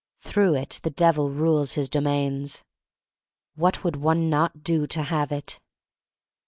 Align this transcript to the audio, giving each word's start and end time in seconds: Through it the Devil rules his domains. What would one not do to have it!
Through 0.17 0.55
it 0.55 0.79
the 0.81 0.89
Devil 0.89 1.29
rules 1.29 1.73
his 1.73 1.87
domains. 1.87 2.63
What 3.53 3.83
would 3.83 3.97
one 3.97 4.31
not 4.31 4.63
do 4.63 4.87
to 4.87 5.03
have 5.03 5.31
it! 5.31 5.59